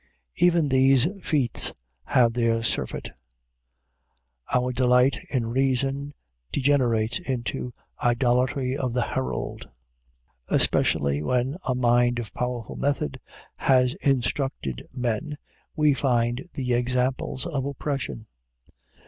[0.37, 1.73] Even these feasts
[2.07, 3.11] have their surfeit.
[4.51, 6.15] Our delight in reason
[6.51, 7.71] degenerates into
[8.03, 9.69] idolatry of the herald.
[10.49, 13.19] Especially when a mind of powerful method
[13.57, 15.37] has instructed men,
[15.75, 18.25] we find the examples of oppression.